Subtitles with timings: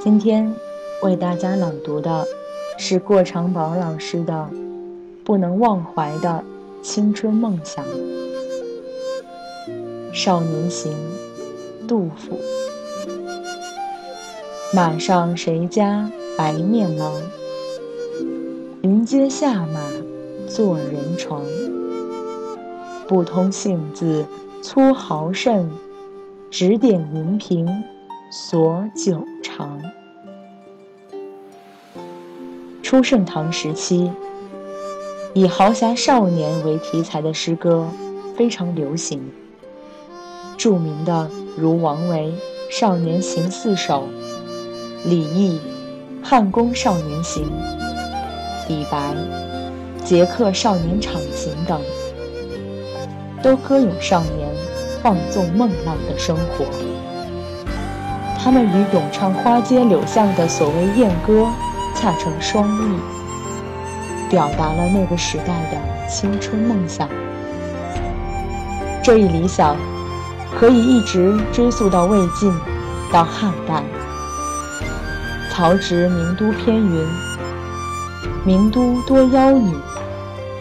[0.00, 0.54] 今天
[1.02, 2.24] 为大家朗读的
[2.78, 4.48] 是过长宝老师的
[5.24, 6.44] 《不能忘怀的
[6.82, 7.84] 青春梦想》。
[10.14, 10.92] 少年行，
[11.86, 12.67] 杜甫。
[14.70, 17.14] 马上谁家白面郎？
[18.82, 19.80] 临阶下马
[20.46, 21.42] 坐人床。
[23.08, 24.26] 不通性字
[24.60, 25.70] 粗豪甚，
[26.50, 27.66] 指点银瓶
[28.30, 29.80] 锁酒长。
[32.82, 34.12] 初盛唐时期，
[35.32, 37.88] 以豪侠少年为题材的诗歌
[38.36, 39.30] 非常流行。
[40.58, 42.34] 著名的如王维
[42.78, 44.02] 《少年行四首》，
[45.04, 45.60] 李益
[46.26, 47.44] 《汉宫少年行》，
[48.68, 48.98] 李白
[50.04, 51.80] 《捷克少年场行》等，
[53.42, 54.48] 都歌咏少年
[55.02, 56.64] 放纵梦浪的生活。
[58.38, 61.46] 他们与咏唱花街柳巷的所谓艳歌。
[61.94, 62.96] 恰成双翼，
[64.30, 67.08] 表达了那个时代的青春梦想。
[69.02, 69.74] 这一理想
[70.56, 72.54] 可以一直追溯到魏晋，
[73.10, 73.82] 到汉代。
[75.58, 77.04] 曹植《名都篇》云
[78.46, 79.74] ：“名都多妖异，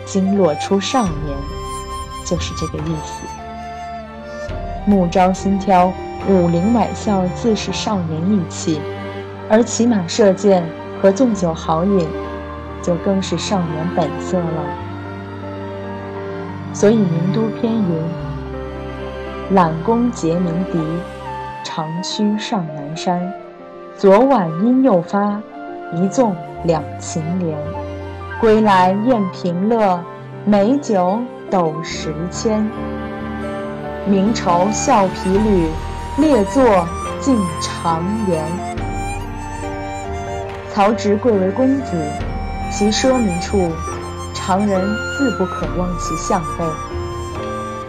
[0.06, 1.38] 经络出少年。”
[2.26, 3.22] 就是这个意思。
[4.88, 5.94] 木朝心挑，
[6.28, 8.80] 五陵买笑，自是少年意气；
[9.48, 10.68] 而骑马射箭。
[11.00, 12.08] 和纵酒豪饮，
[12.82, 14.64] 就更是少年本色了。
[16.74, 18.04] 所以《名都篇》云
[19.54, 20.80] ：“揽弓结鸣笛，
[21.64, 23.32] 长驱上南山。
[23.98, 25.42] 昨晚因又发，
[25.96, 27.58] 一纵两情连。
[28.40, 30.00] 归来宴平乐，
[30.46, 32.70] 美酒斗十千。
[34.06, 35.68] 明愁笑皮履，
[36.20, 36.88] 列坐
[37.20, 38.46] 尽长言。”
[40.72, 41.98] 曹植贵为公子，
[42.72, 43.72] 其奢靡处，
[44.36, 44.80] 常人
[45.18, 46.64] 自不可望其项背。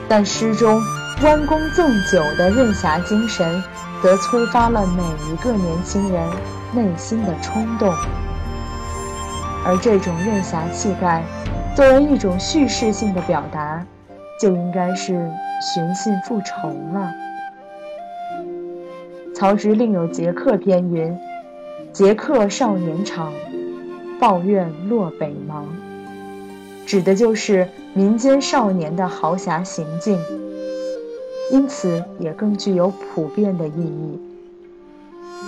[0.09, 0.81] 但诗中
[1.22, 3.62] 弯弓纵酒的任侠精神，
[4.03, 6.28] 则催发了每一个年轻人
[6.72, 7.92] 内心的冲动。
[9.64, 11.22] 而这种任侠气概，
[11.75, 13.84] 作为一种叙事性的表达，
[14.41, 17.12] 就应该是寻衅复仇了。
[19.34, 21.19] 曹植另有《杰克篇》云。
[21.91, 23.32] 杰克少年场，
[24.20, 25.64] 抱怨落北邙，
[26.87, 30.20] 指的就是民间少年的豪侠行径，
[31.50, 34.19] 因此也更具有普遍的意义。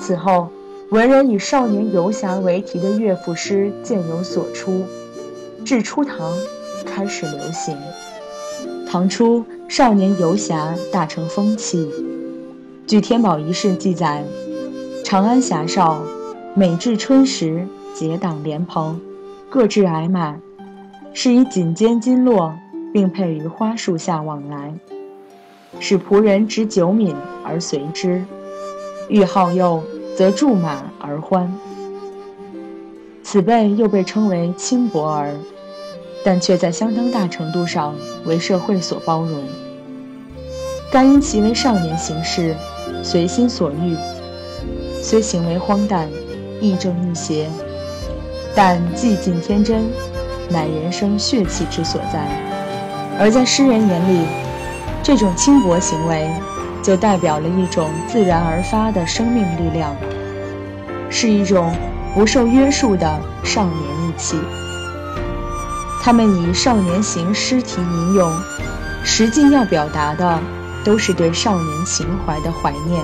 [0.01, 0.49] 此后，
[0.91, 4.85] 文人以少年游侠为题的乐府诗渐有所出，
[5.65, 6.33] 至初唐
[6.87, 7.77] 开始流行。
[8.89, 11.89] 唐初，少年游侠大成风气。
[12.87, 14.25] 据《天宝遗事》记载，
[15.05, 16.03] 长安侠少。
[16.53, 19.01] 每至春时，结党连棚，
[19.49, 20.37] 各置矮马，
[21.15, 22.53] 是以锦肩金络，
[22.93, 24.75] 并配于花树下往来，
[25.79, 27.15] 使仆人执酒皿
[27.45, 28.23] 而随之；
[29.09, 29.83] 欲好幼，
[30.17, 31.53] 则驻马而欢。
[33.23, 35.35] 此辈又被称为轻薄儿，
[36.25, 37.95] 但却在相当大程度上
[38.25, 39.45] 为社会所包容。
[40.91, 42.57] 该因其为少年行事，
[43.03, 43.97] 随心所欲，
[45.01, 46.09] 虽行为荒诞。
[46.63, 47.49] 亦正亦邪，
[48.55, 49.83] 但寂静天真，
[50.51, 52.29] 乃人生血气之所在。
[53.19, 54.27] 而在诗人眼里，
[55.11, 56.31] 这种轻薄行为，
[56.85, 59.93] 就代表了一种自然而发的生命力量，
[61.11, 61.75] 是一种
[62.15, 64.39] 不受约束的少年意气。
[66.01, 68.33] 他们以少年行诗题吟咏，
[69.03, 70.39] 实际要表达的，
[70.85, 73.03] 都是对少年情怀的怀念，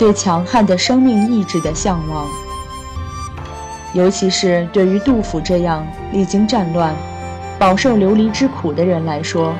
[0.00, 2.26] 对强悍的生命意志的向往。
[3.92, 6.92] 尤其是对于杜甫这样历经战乱、
[7.56, 9.54] 饱受流离之苦的人来说，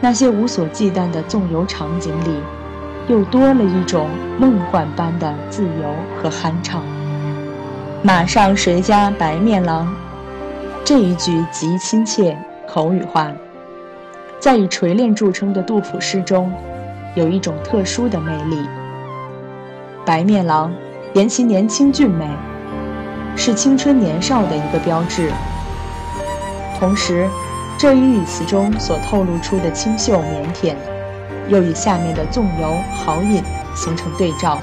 [0.00, 2.38] 那些无所忌惮的纵游场景里，
[3.08, 4.08] 又多了一种
[4.38, 6.82] 梦幻般的自由和酣畅。
[8.02, 9.92] 马上谁家白面郎？
[10.84, 12.36] 这一句极亲切
[12.68, 13.32] 口语化，
[14.38, 16.52] 在以锤炼著称的杜甫诗中，
[17.14, 18.60] 有一种特殊的魅力。
[20.04, 20.72] 白面郎，
[21.14, 22.28] 言其年轻俊美。
[23.34, 25.30] 是青春年少的一个标志。
[26.78, 27.28] 同时，
[27.78, 30.74] 这一语词中所透露出的清秀腼腆，
[31.48, 33.42] 又与下面的纵游豪饮
[33.74, 34.58] 形成对照，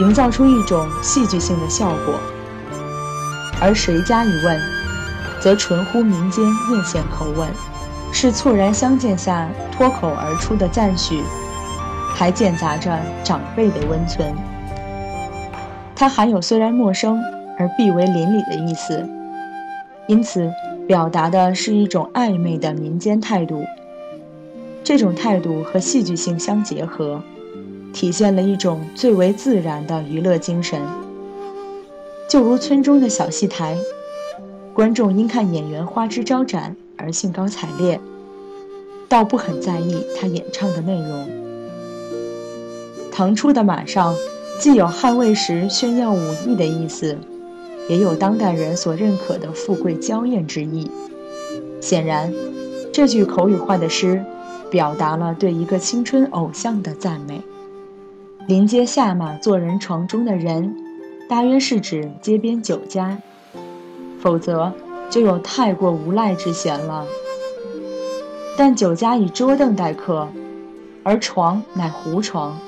[0.00, 2.14] 营造出一种戏剧性的效果；
[3.58, 4.60] 而谁家”一问，
[5.40, 7.48] 则纯乎民间艳羡口吻，
[8.12, 11.22] 是猝然相见下脱口而出的赞许，
[12.14, 14.34] 还间杂着长辈的温存。
[15.96, 17.18] 它含有虽然陌生
[17.58, 19.08] 而必为邻里的意思，
[20.06, 20.52] 因此
[20.88, 23.62] 表达的是一种暧昧的民间态度。
[24.82, 27.20] 这种态度和戏剧性相结合，
[27.92, 30.80] 体现了一种最为自然的娱乐精神，
[32.26, 33.76] 就如村中的小戏台。
[34.72, 38.00] 观众因看演员花枝招展而兴高采烈，
[39.10, 41.28] 倒不很在意他演唱的内容。
[43.12, 44.14] 唐初的马上，
[44.58, 47.18] 既有捍卫时炫耀武艺的意思，
[47.88, 50.90] 也有当代人所认可的富贵娇艳之意。
[51.80, 52.32] 显然，
[52.92, 54.24] 这句口语化的诗，
[54.70, 57.40] 表达了对一个青春偶像的赞美。
[58.46, 60.74] 临街下马坐人床中的人，
[61.28, 63.18] 大约是指街边酒家。
[64.20, 64.72] 否则，
[65.10, 67.06] 就有太过无赖之嫌了。
[68.56, 70.28] 但酒家以桌凳待客，
[71.04, 72.58] 而床乃胡床，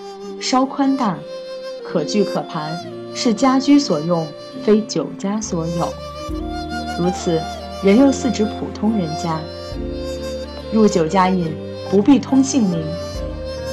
[0.41, 1.19] 稍宽大，
[1.85, 2.79] 可聚可盘，
[3.13, 4.25] 是家居所用，
[4.65, 5.93] 非酒家所有。
[6.99, 7.41] 如此，
[7.83, 9.39] 人又似指普通人家。
[10.73, 11.55] 入酒家饮，
[11.91, 12.85] 不必通姓名，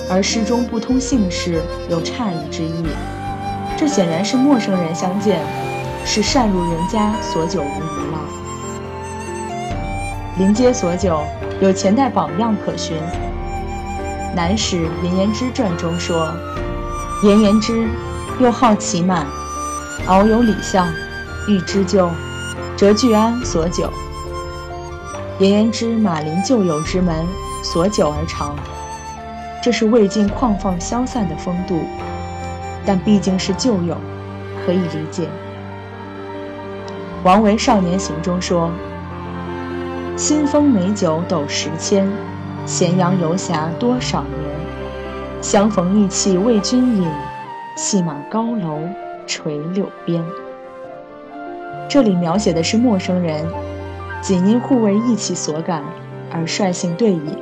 [0.09, 2.85] 而诗中不通姓氏，有诧异之意。
[3.77, 5.41] 这显然是陌生人相见。
[6.09, 8.17] 是擅入人家索酒无疑了。
[10.37, 11.19] 临街索酒
[11.59, 12.95] 有前代榜样可循。
[14.33, 16.31] 南史严延之传中说，
[17.23, 17.89] 严延之
[18.39, 19.27] 又好骑马，
[20.07, 20.87] 遨游礼巷，
[21.49, 22.09] 欲知旧，
[22.77, 23.91] 折聚安索酒。
[25.37, 27.27] 严延之马陵旧友之门，
[27.61, 28.55] 索酒而长，
[29.61, 31.81] 这是魏晋旷放消散的风度，
[32.85, 33.97] 但毕竟是旧友，
[34.65, 35.27] 可以理解。
[37.25, 38.71] 王维《少年行》中说
[40.15, 42.09] ：“新丰美酒斗十千，
[42.65, 44.39] 咸阳游侠多少年。
[45.41, 47.05] 相逢意气为君饮，
[47.75, 48.79] 系马高楼
[49.27, 50.23] 垂柳边。”
[51.87, 53.45] 这里描写的是陌生人，
[54.21, 55.83] 仅因互为义气所感
[56.31, 57.37] 而率性对饮。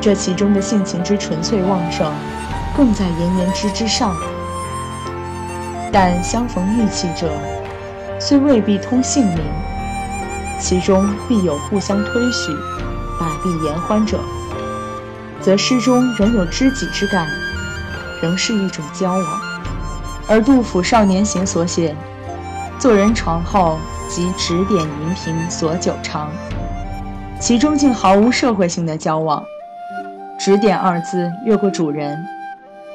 [0.00, 2.12] 这其中的性情之纯粹旺盛，
[2.76, 4.16] 更在言言之之上。
[5.92, 7.30] 但相逢义气者。
[8.20, 9.40] 虽未必通姓名，
[10.58, 12.52] 其中必有互相推许、
[13.20, 14.18] 百臂言欢者，
[15.40, 17.26] 则诗中仍有知己之感，
[18.22, 19.53] 仍是一种交往。
[20.26, 21.94] 而杜甫《少年行》所写
[22.80, 23.78] “坐人床后，
[24.08, 26.30] 即指点银瓶锁酒长”，
[27.38, 29.44] 其中竟毫无社会性的交往
[30.38, 32.24] ，“指点”二字越过主人，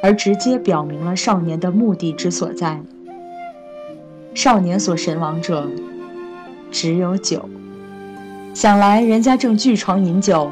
[0.02, 2.82] 而直接表明了少年的目的之所在。
[4.34, 5.68] 少年所神往者，
[6.72, 7.48] 只有酒。
[8.54, 10.50] 想来人家正聚床饮酒，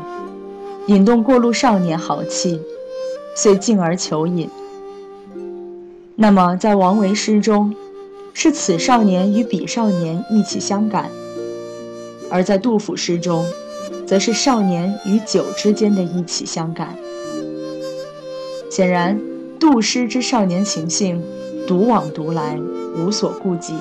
[0.85, 2.61] 引动过路少年豪气，
[3.35, 4.47] 遂进而求饮。
[6.19, 7.75] 那么，在王维诗中，
[8.33, 11.11] 是此少年与彼少年意气相感；
[12.31, 13.45] 而在杜甫诗中，
[14.07, 16.97] 则是少年与酒之间的意气相感。
[18.71, 19.21] 显然，
[19.59, 21.23] 杜诗之少年情性。
[21.67, 22.57] 独往独来，
[22.95, 23.75] 无所顾忌，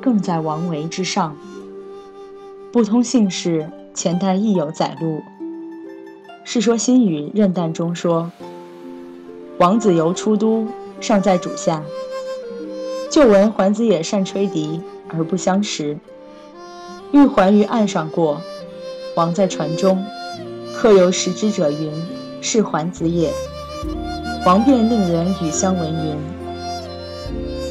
[0.00, 1.36] 更在王维之上。
[2.72, 5.18] 不通姓氏，前代亦有载录。
[6.42, 8.32] 《世说新语·任诞》中说
[9.60, 10.66] ：“王子游出都，
[11.00, 11.82] 尚在主下。
[13.10, 15.96] 旧闻桓子也善吹笛，而不相识。
[17.12, 18.40] 欲还于岸上过，
[19.14, 20.04] 王在船中，
[20.76, 21.90] 客有识之者云：
[22.40, 23.32] 是桓子也。
[24.44, 26.16] 王便令人与相闻云。”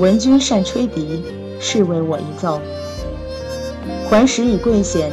[0.01, 1.24] 闻君善吹笛，
[1.60, 2.60] 是为我一奏。
[4.10, 5.12] 桓时已贵显，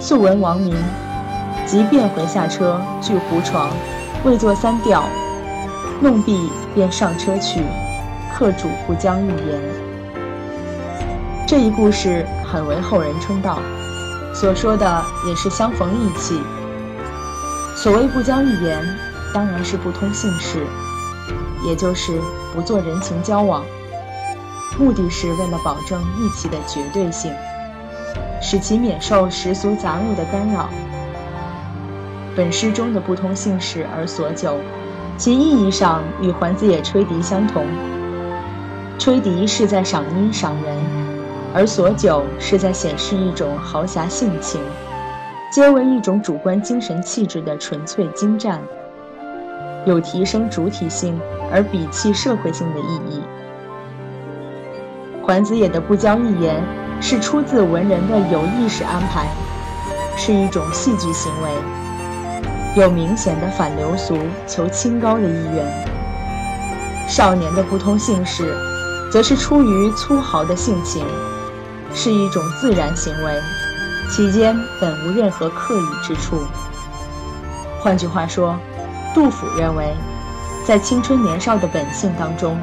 [0.00, 0.74] 素闻王名，
[1.66, 3.70] 即便回下车，据胡床，
[4.24, 5.04] 未作三调，
[6.00, 7.62] 弄毕便上车去。
[8.34, 9.60] 客主不将欲言。
[11.44, 13.58] 这一故事很为后人称道，
[14.32, 16.40] 所说的也是相逢义气。
[17.74, 18.80] 所谓不交一言，
[19.34, 20.64] 当然是不通姓氏，
[21.66, 22.20] 也就是
[22.54, 23.64] 不做人情交往。
[24.78, 27.32] 目的是为了保证义气的绝对性，
[28.40, 30.68] 使其免受世俗杂物的干扰。
[32.36, 34.58] 本诗中的不通姓氏而索酒，
[35.18, 37.66] 其意义上与桓子野吹笛相同。
[39.00, 40.76] 吹笛是在赏音赏人，
[41.52, 44.60] 而索酒是在显示一种豪侠性情，
[45.50, 48.60] 皆为一种主观精神气质的纯粹精湛，
[49.84, 51.20] 有提升主体性
[51.50, 53.20] 而鄙弃社会性的意义。
[55.20, 56.62] 桓子野的不交一言
[57.00, 59.26] 是出自文人的有意识安排，
[60.16, 61.50] 是一种戏剧行为，
[62.76, 65.84] 有明显的反流俗、求清高的意愿。
[67.08, 68.54] 少年的不通姓氏，
[69.10, 71.04] 则是出于粗豪的性情，
[71.94, 73.32] 是一种自然行为，
[74.10, 76.36] 其间本无任何刻意之处。
[77.80, 78.56] 换句话说，
[79.14, 79.94] 杜甫认为，
[80.64, 82.58] 在青春年少的本性当中，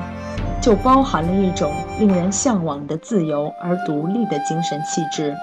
[0.62, 5.35] 就包含了一种令人向往的自由而独立的精神气质。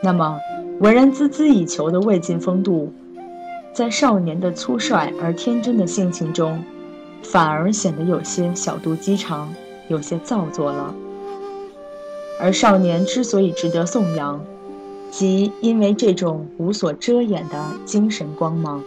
[0.00, 0.38] 那么，
[0.80, 2.94] 文人孜孜以求的魏晋风度，
[3.74, 6.62] 在少年的粗率而天真的性情中。
[7.22, 9.52] 反而显得有些小肚鸡肠，
[9.88, 10.94] 有些造作了。
[12.38, 14.44] 而少年之所以值得颂扬，
[15.10, 18.84] 即因为这种无所遮掩的精神光芒。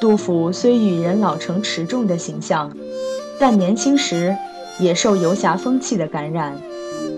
[0.00, 2.72] 杜甫虽与人老成持重的形象，
[3.40, 4.36] 但年轻时
[4.78, 6.56] 也受游侠风气的感染，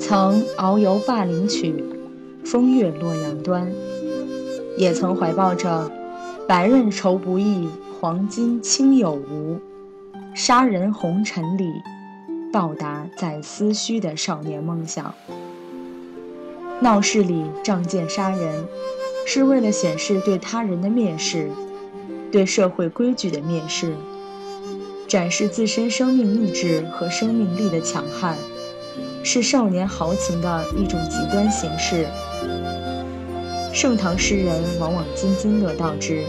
[0.00, 1.84] 曾遨游霸陵曲，
[2.46, 3.70] 风月洛阳端，
[4.76, 5.90] 也曾怀抱着
[6.48, 7.68] “白刃愁不易”。
[8.02, 9.60] 黄金轻有无，
[10.34, 11.70] 杀人红尘里，
[12.52, 15.14] 报答在思绪的少年梦想。
[16.80, 18.64] 闹市里仗剑杀人，
[19.24, 21.48] 是为了显示对他人的蔑视，
[22.32, 23.94] 对社会规矩的蔑视，
[25.06, 28.36] 展示自身生命意志和生命力的强悍，
[29.22, 32.08] 是少年豪情的一种极端形式。
[33.72, 36.24] 盛唐诗人往往津津乐道之。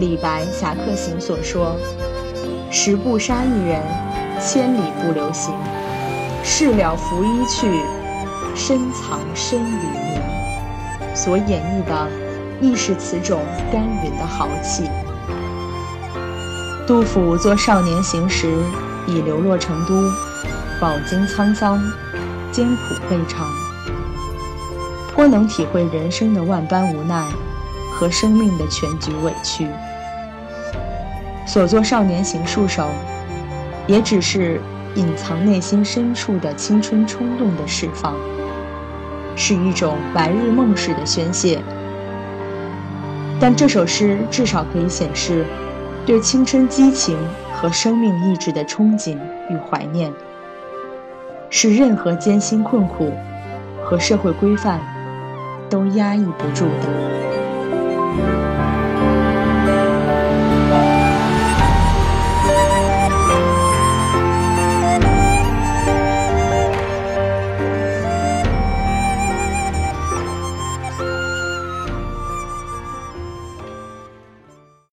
[0.00, 1.76] 李白《侠客行》所说
[2.72, 3.80] ：“十步杀一人，
[4.40, 5.54] 千里不留行。
[6.42, 7.80] 事了拂衣去，
[8.56, 10.20] 深藏身与名。”
[11.14, 12.08] 所演绎的
[12.60, 13.40] 亦是此种
[13.70, 14.84] 甘云的豪气。
[16.84, 18.52] 杜甫做少年行时，
[19.06, 20.10] 已流落成都，
[20.80, 21.80] 饱经沧桑，
[22.50, 23.46] 艰苦备尝，
[25.22, 27.24] 颇能体会人生的万般无奈。
[27.92, 29.68] 和生命的全局委屈，
[31.46, 32.88] 所作少年行束手，
[33.86, 34.60] 也只是
[34.96, 38.16] 隐藏内心深处的青春冲动的释放，
[39.36, 41.62] 是一种白日梦式的宣泄。
[43.38, 45.44] 但这首诗至少可以显示，
[46.04, 47.16] 对青春激情
[47.54, 49.16] 和生命意志的憧憬
[49.48, 50.12] 与怀念，
[51.48, 53.12] 是任何艰辛困苦
[53.84, 54.80] 和社会规范
[55.72, 58.51] 都压抑不住的。